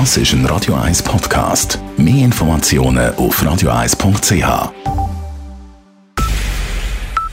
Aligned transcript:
Das 0.00 0.16
ist 0.16 0.32
ein 0.32 0.44
Radio 0.46 0.74
1 0.74 1.04
Podcast. 1.04 1.78
Mehr 1.96 2.24
Informationen 2.24 3.14
auf 3.14 3.40
radio1.ch. 3.40 4.72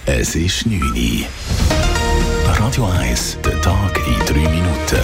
Es 0.06 0.36
ist 0.36 0.68
9 0.68 0.80
Uhr. 0.80 1.26
Radio 2.46 2.86
1, 2.86 3.40
der 3.44 3.60
Tag 3.62 4.00
in 4.06 4.44
3 4.44 4.50
Minuten. 4.52 5.00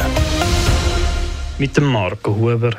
Mit 1.57 1.75
dem 1.75 1.85
Marco 1.85 2.35
Huber. 2.35 2.78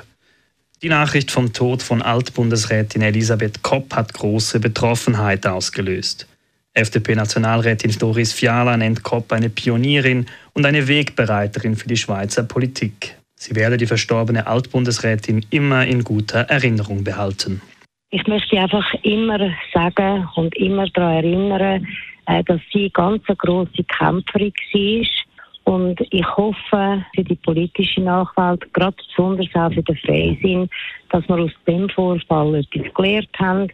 Die 0.80 0.88
Nachricht 0.88 1.32
vom 1.32 1.52
Tod 1.52 1.82
von 1.82 2.00
Altbundesrätin 2.00 3.02
Elisabeth 3.02 3.60
Kopp 3.64 3.92
hat 3.96 4.14
große 4.14 4.60
Betroffenheit 4.60 5.44
ausgelöst. 5.44 6.28
FDP-Nationalrätin 6.74 7.98
Doris 7.98 8.32
Fiala 8.32 8.76
nennt 8.76 9.02
Kopp 9.02 9.32
eine 9.32 9.50
Pionierin 9.50 10.26
und 10.52 10.64
eine 10.64 10.86
Wegbereiterin 10.86 11.74
für 11.74 11.88
die 11.88 11.96
Schweizer 11.96 12.44
Politik. 12.44 13.17
Sie 13.40 13.54
werde 13.54 13.76
die 13.76 13.86
verstorbene 13.86 14.48
Altbundesrätin 14.48 15.46
immer 15.50 15.86
in 15.86 16.02
guter 16.02 16.40
Erinnerung 16.40 17.04
behalten. 17.04 17.62
Ich 18.10 18.26
möchte 18.26 18.58
einfach 18.58 18.92
immer 19.04 19.38
sagen 19.72 20.28
und 20.34 20.56
immer 20.56 20.88
daran 20.88 21.24
erinnern, 21.24 21.86
äh, 22.26 22.42
dass 22.44 22.60
sie 22.72 22.90
ganz 22.90 23.22
eine 23.28 23.36
grosse 23.36 23.84
Kämpferin 23.84 24.52
war. 24.72 25.74
Und 25.74 26.00
ich 26.10 26.26
hoffe 26.36 27.04
für 27.14 27.24
die 27.24 27.36
politische 27.36 28.00
Nachwelt, 28.00 28.72
gerade 28.74 28.96
besonders 28.96 29.54
auch 29.54 29.72
für 29.72 29.82
den 29.82 29.96
Freisinn, 29.98 30.68
dass 31.10 31.28
wir 31.28 31.36
aus 31.36 31.52
dem 31.66 31.88
Vorfall 31.90 32.56
etwas 32.56 32.92
gelernt 32.94 33.38
haben 33.38 33.68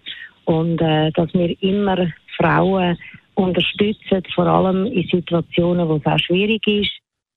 und 0.44 0.78
äh, 0.82 1.10
dass 1.12 1.32
wir 1.32 1.56
immer 1.62 2.08
Frauen 2.36 2.98
unterstützen, 3.34 4.22
vor 4.34 4.46
allem 4.46 4.86
in 4.86 5.08
Situationen, 5.08 5.88
wo 5.88 5.96
es 5.96 6.06
auch 6.06 6.18
schwierig 6.18 6.66
ist. 6.66 6.90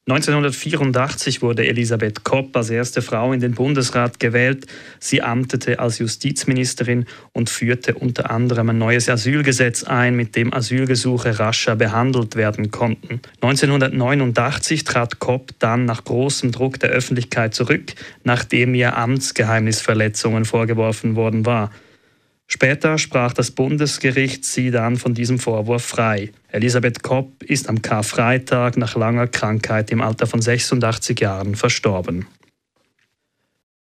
1984 0.10 1.42
wurde 1.42 1.68
Elisabeth 1.68 2.24
Kopp 2.24 2.56
als 2.56 2.70
erste 2.70 3.02
Frau 3.02 3.34
in 3.34 3.42
den 3.42 3.52
Bundesrat 3.52 4.22
gewählt. 4.22 4.66
Sie 5.00 5.22
amtete 5.22 5.80
als 5.80 6.00
Justizministerin 6.00 7.06
und 7.34 7.50
führte 7.50 7.94
unter 7.94 8.32
anderem 8.32 8.70
ein 8.70 8.78
neues 8.78 9.10
Asylgesetz 9.10 9.84
ein, 9.84 10.16
mit 10.16 10.38
dem 10.38 10.54
Asylgesuche 10.54 11.40
rascher 11.40 11.76
behandelt 11.76 12.38
werden 12.38 12.72
konnten. 12.72 13.20
1989 13.42 14.86
trat 14.86 15.20
Kopp 15.20 15.52
dann 15.60 15.84
nach 15.84 16.06
großem 16.06 16.54
Druck 16.54 16.80
der 16.80 16.92
Öffentlichkeit 16.92 17.54
zurück, 17.54 17.92
nachdem 18.24 18.76
ihr 18.76 18.96
Amtsgeheimnisverletzungen 18.96 20.46
vorgeworfen 20.46 21.18
worden 21.18 21.46
war. 21.46 21.70
Später 22.50 22.98
sprach 22.98 23.34
das 23.34 23.52
Bundesgericht 23.52 24.46
sie 24.46 24.72
dann 24.72 24.96
von 24.96 25.14
diesem 25.14 25.38
Vorwurf 25.38 25.84
frei. 25.84 26.32
Elisabeth 26.50 27.04
Kopp 27.04 27.44
ist 27.44 27.68
am 27.68 27.82
Karfreitag 27.82 28.78
nach 28.78 28.96
langer 28.96 29.28
Krankheit 29.28 29.92
im 29.92 30.02
Alter 30.02 30.28
von 30.28 30.42
86 30.42 31.20
Jahren 31.20 31.56
verstorben. 31.56 32.26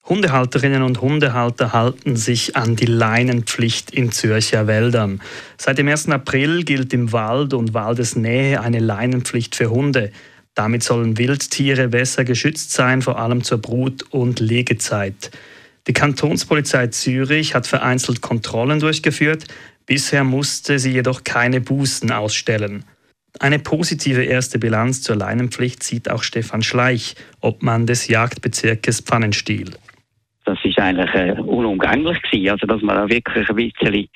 Hundehalterinnen 0.08 0.82
und 0.82 1.00
Hundehalter 1.00 1.72
halten 1.72 2.16
sich 2.16 2.56
an 2.56 2.76
die 2.76 2.86
Leinenpflicht 2.86 3.92
in 3.92 4.12
Zürcher 4.12 4.66
Wäldern. 4.66 5.20
Seit 5.56 5.78
dem 5.78 5.88
1. 5.88 6.08
April 6.10 6.64
gilt 6.64 6.92
im 6.92 7.12
Wald 7.12 7.54
und 7.54 7.72
Waldesnähe 7.72 8.60
eine 8.60 8.80
Leinenpflicht 8.80 9.56
für 9.56 9.70
Hunde. 9.70 10.12
Damit 10.54 10.82
sollen 10.82 11.18
Wildtiere 11.18 11.88
besser 11.88 12.24
geschützt 12.24 12.72
sein, 12.72 13.02
vor 13.02 13.18
allem 13.18 13.42
zur 13.42 13.58
Brut- 13.58 14.04
und 14.10 14.40
Legezeit. 14.40 15.30
Die 15.88 15.92
Kantonspolizei 15.92 16.88
Zürich 16.88 17.54
hat 17.54 17.66
vereinzelt 17.66 18.20
Kontrollen 18.20 18.80
durchgeführt, 18.80 19.44
bisher 19.86 20.24
musste 20.24 20.78
sie 20.78 20.92
jedoch 20.92 21.22
keine 21.22 21.60
Bußen 21.60 22.10
ausstellen. 22.10 22.84
Eine 23.38 23.58
positive 23.58 24.24
erste 24.24 24.58
Bilanz 24.58 25.02
zur 25.02 25.16
Leinenpflicht 25.16 25.82
sieht 25.82 26.10
auch 26.10 26.22
Stefan 26.22 26.62
Schleich, 26.62 27.14
Obmann 27.40 27.86
des 27.86 28.08
Jagdbezirkes 28.08 29.02
Pfannenstiel. 29.02 29.72
Das 30.44 30.58
ist 30.64 30.78
eigentlich 30.78 31.12
äh, 31.14 31.32
unumgänglich 31.32 32.20
gewesen, 32.22 32.50
also 32.50 32.66
dass 32.66 32.80
man 32.82 32.98
auch 32.98 33.08
wirklich 33.08 33.48
ein 33.48 33.56
bisschen 33.56 34.08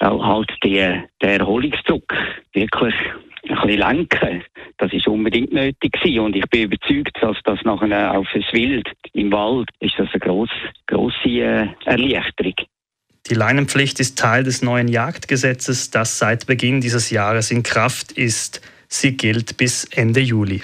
halt 0.00 0.50
die, 0.62 1.02
den 1.22 1.40
Erholungsdruck 1.40 2.14
wirklich 2.52 2.94
ein 3.48 3.54
bisschen 3.56 3.78
lenken. 3.78 4.44
Das 4.80 4.94
ist 4.94 5.06
unbedingt 5.06 5.52
nötig 5.52 5.92
gewesen. 5.92 6.20
und 6.20 6.34
ich 6.34 6.46
bin 6.48 6.62
überzeugt, 6.62 7.16
dass 7.20 7.36
das 7.44 7.58
nachher 7.64 8.16
auf 8.16 8.26
das 8.32 8.44
Wild 8.52 8.90
im 9.12 9.30
Wald 9.30 9.68
ist 9.80 9.94
das 9.98 10.08
eine 10.12 10.20
grosse, 10.20 10.52
grosse 10.86 11.28
äh, 11.28 11.66
Erleichterung. 11.84 12.54
Die 13.28 13.34
Leinenpflicht 13.34 14.00
ist 14.00 14.18
Teil 14.18 14.42
des 14.42 14.62
neuen 14.62 14.88
Jagdgesetzes, 14.88 15.90
das 15.90 16.18
seit 16.18 16.46
Beginn 16.46 16.80
dieses 16.80 17.10
Jahres 17.10 17.50
in 17.50 17.62
Kraft 17.62 18.12
ist. 18.12 18.62
Sie 18.88 19.18
gilt 19.18 19.58
bis 19.58 19.84
Ende 19.84 20.20
Juli. 20.20 20.62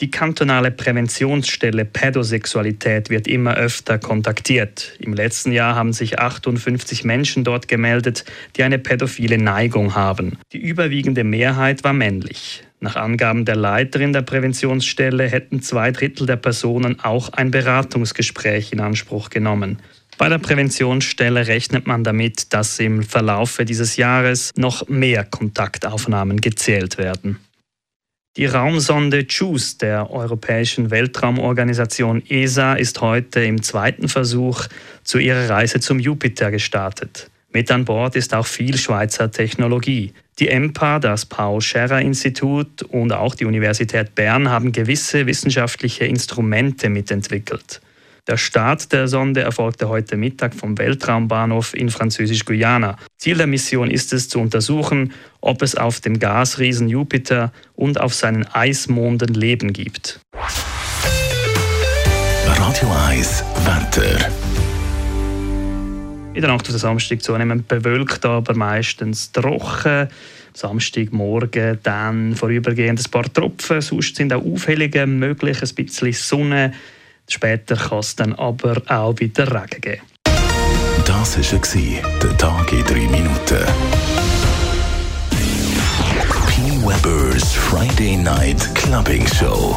Die 0.00 0.10
kantonale 0.10 0.72
Präventionsstelle 0.72 1.84
Pädosexualität 1.84 3.10
wird 3.10 3.28
immer 3.28 3.54
öfter 3.54 4.00
kontaktiert. 4.00 4.96
Im 4.98 5.14
letzten 5.14 5.52
Jahr 5.52 5.76
haben 5.76 5.92
sich 5.92 6.18
58 6.18 7.04
Menschen 7.04 7.44
dort 7.44 7.68
gemeldet, 7.68 8.24
die 8.56 8.64
eine 8.64 8.80
pädophile 8.80 9.38
Neigung 9.38 9.94
haben. 9.94 10.38
Die 10.52 10.58
überwiegende 10.58 11.22
Mehrheit 11.22 11.84
war 11.84 11.92
männlich. 11.92 12.64
Nach 12.84 12.96
Angaben 12.96 13.46
der 13.46 13.56
Leiterin 13.56 14.12
der 14.12 14.20
Präventionsstelle 14.20 15.26
hätten 15.26 15.62
zwei 15.62 15.90
Drittel 15.90 16.26
der 16.26 16.36
Personen 16.36 17.00
auch 17.00 17.30
ein 17.30 17.50
Beratungsgespräch 17.50 18.74
in 18.74 18.80
Anspruch 18.80 19.30
genommen. 19.30 19.78
Bei 20.18 20.28
der 20.28 20.36
Präventionsstelle 20.36 21.46
rechnet 21.46 21.86
man 21.86 22.04
damit, 22.04 22.52
dass 22.52 22.78
im 22.78 23.02
Verlaufe 23.02 23.64
dieses 23.64 23.96
Jahres 23.96 24.50
noch 24.54 24.86
mehr 24.86 25.24
Kontaktaufnahmen 25.24 26.42
gezählt 26.42 26.98
werden. 26.98 27.38
Die 28.36 28.44
Raumsonde 28.44 29.20
JUICE 29.20 29.78
der 29.78 30.10
Europäischen 30.10 30.90
Weltraumorganisation 30.90 32.22
ESA 32.28 32.74
ist 32.74 33.00
heute 33.00 33.42
im 33.44 33.62
zweiten 33.62 34.10
Versuch 34.10 34.66
zu 35.04 35.16
ihrer 35.16 35.48
Reise 35.48 35.80
zum 35.80 35.98
Jupiter 35.98 36.50
gestartet. 36.50 37.30
Mit 37.54 37.70
an 37.70 37.84
Bord 37.84 38.16
ist 38.16 38.34
auch 38.34 38.46
viel 38.46 38.76
Schweizer 38.76 39.30
Technologie. 39.30 40.12
Die 40.40 40.48
EMPA, 40.48 40.98
das 40.98 41.24
Paul 41.24 41.60
Scherrer 41.60 42.00
Institut 42.00 42.82
und 42.82 43.12
auch 43.12 43.36
die 43.36 43.44
Universität 43.44 44.16
Bern 44.16 44.50
haben 44.50 44.72
gewisse 44.72 45.26
wissenschaftliche 45.26 46.04
Instrumente 46.04 46.88
mitentwickelt. 46.88 47.80
Der 48.26 48.38
Start 48.38 48.92
der 48.92 49.06
Sonde 49.06 49.42
erfolgte 49.42 49.88
heute 49.88 50.16
Mittag 50.16 50.52
vom 50.52 50.76
Weltraumbahnhof 50.76 51.74
in 51.74 51.90
Französisch-Guyana. 51.90 52.96
Ziel 53.18 53.36
der 53.36 53.46
Mission 53.46 53.88
ist 53.88 54.12
es 54.12 54.28
zu 54.28 54.40
untersuchen, 54.40 55.12
ob 55.40 55.62
es 55.62 55.76
auf 55.76 56.00
dem 56.00 56.18
Gasriesen 56.18 56.88
Jupiter 56.88 57.52
und 57.76 58.00
auf 58.00 58.14
seinen 58.14 58.46
Eismonden 58.46 59.32
Leben 59.32 59.72
gibt. 59.72 60.18
Radio 62.46 62.90
1 63.06 63.44
Wetter. 63.64 64.28
In 66.34 66.40
der 66.40 66.50
Nacht 66.50 66.62
auf 66.62 66.72
den 66.72 66.78
Samstag 66.78 67.22
zunehmend 67.22 67.68
bewölkt, 67.68 68.26
aber 68.26 68.54
meistens 68.54 69.30
trocken. 69.30 70.08
Samstagmorgen 70.52 71.78
dann 71.84 72.34
vorübergehend 72.34 73.00
ein 73.00 73.10
paar 73.10 73.32
Tropfen, 73.32 73.80
sonst 73.80 74.16
sind 74.16 74.32
auch 74.32 74.44
Aufhellungen 74.44 75.18
möglich, 75.20 75.62
ein 75.62 75.74
bisschen 75.76 76.12
Sonne. 76.12 76.72
Später 77.28 77.76
kann 77.76 77.98
es 78.00 78.16
dann 78.16 78.34
aber 78.34 78.82
auch 78.86 79.18
wieder 79.18 79.46
Regen 79.46 79.80
geben. 79.80 80.02
Das 81.06 81.38
war 81.38 82.10
der 82.20 82.36
Tag 82.36 82.72
in 82.72 82.84
drei 82.84 83.06
Minuten. 83.08 83.64
P. 86.48 86.62
Weber's 86.84 87.52
Friday 87.52 88.16
Night 88.16 88.74
Clubbing 88.74 89.26
Show. 89.26 89.76